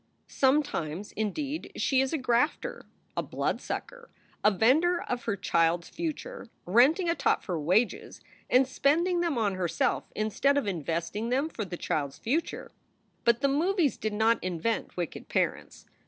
Sometimes, 0.25 1.11
indeed, 1.11 1.73
she 1.75 2.01
is 2.01 2.11
a 2.11 2.17
grafter, 2.17 2.87
a 3.15 3.21
blood 3.21 3.61
sucker, 3.61 4.09
a 4.43 4.49
vender 4.49 4.99
of 5.03 5.25
her 5.25 5.35
child 5.35 5.83
s 5.83 5.89
future, 5.91 6.47
renting 6.65 7.07
a 7.07 7.13
tot 7.13 7.43
for 7.43 7.59
wages 7.59 8.19
and 8.49 8.67
spending 8.67 9.19
them 9.21 9.37
on 9.37 9.53
herself 9.53 10.11
instead 10.15 10.57
of 10.57 10.65
investing 10.65 11.29
them 11.29 11.49
for 11.49 11.65
the 11.65 11.77
child 11.77 12.13
s 12.13 12.17
future. 12.17 12.71
But 13.25 13.41
the 13.41 13.47
movies 13.47 13.95
did 13.95 14.13
not 14.13 14.43
invent 14.43 14.97
wicked 14.97 15.29
parents. 15.29 15.85